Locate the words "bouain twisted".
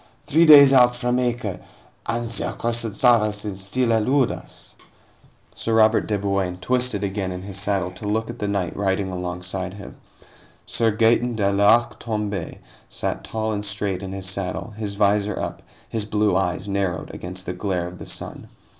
6.17-7.03